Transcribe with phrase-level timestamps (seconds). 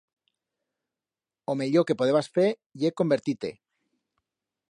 [1.51, 2.47] O mellor que podebas fer
[2.85, 3.51] ye convertir-te.